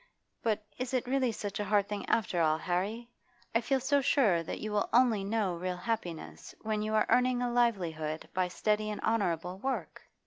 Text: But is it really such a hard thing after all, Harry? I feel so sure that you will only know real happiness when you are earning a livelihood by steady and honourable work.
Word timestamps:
But 0.41 0.65
is 0.79 0.95
it 0.95 1.05
really 1.05 1.31
such 1.31 1.59
a 1.59 1.65
hard 1.65 1.87
thing 1.87 2.09
after 2.09 2.41
all, 2.41 2.57
Harry? 2.57 3.11
I 3.53 3.61
feel 3.61 3.79
so 3.79 4.01
sure 4.01 4.41
that 4.41 4.59
you 4.59 4.71
will 4.71 4.89
only 4.91 5.23
know 5.23 5.53
real 5.55 5.77
happiness 5.77 6.55
when 6.63 6.81
you 6.81 6.95
are 6.95 7.05
earning 7.09 7.39
a 7.39 7.51
livelihood 7.51 8.27
by 8.33 8.47
steady 8.47 8.89
and 8.89 8.99
honourable 9.01 9.59
work. 9.59 10.01